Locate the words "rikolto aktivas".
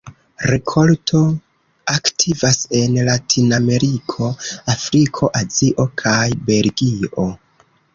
0.51-2.59